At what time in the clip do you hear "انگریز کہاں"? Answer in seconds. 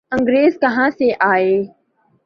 0.11-0.89